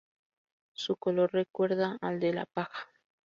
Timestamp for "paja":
2.47-2.87